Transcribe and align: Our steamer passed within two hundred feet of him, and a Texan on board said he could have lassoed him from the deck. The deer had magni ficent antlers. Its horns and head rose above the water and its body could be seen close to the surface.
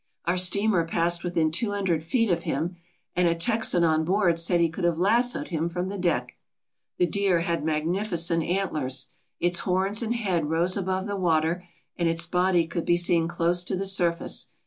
Our 0.25 0.39
steamer 0.39 0.83
passed 0.87 1.23
within 1.23 1.51
two 1.51 1.69
hundred 1.73 2.03
feet 2.03 2.31
of 2.31 2.41
him, 2.41 2.75
and 3.15 3.27
a 3.27 3.35
Texan 3.35 3.83
on 3.83 4.03
board 4.03 4.39
said 4.39 4.59
he 4.59 4.67
could 4.67 4.83
have 4.83 4.97
lassoed 4.97 5.49
him 5.49 5.69
from 5.69 5.89
the 5.89 5.97
deck. 5.99 6.37
The 6.97 7.05
deer 7.05 7.41
had 7.41 7.63
magni 7.63 7.99
ficent 8.03 8.43
antlers. 8.49 9.09
Its 9.39 9.59
horns 9.59 10.01
and 10.01 10.15
head 10.15 10.49
rose 10.49 10.75
above 10.75 11.05
the 11.05 11.15
water 11.17 11.67
and 11.97 12.09
its 12.09 12.25
body 12.25 12.65
could 12.65 12.83
be 12.85 12.97
seen 12.97 13.27
close 13.27 13.63
to 13.65 13.75
the 13.75 13.85
surface. 13.85 14.47